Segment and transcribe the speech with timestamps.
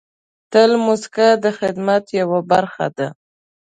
[0.51, 3.07] تل موسکا د خدمت یوه برخه ده.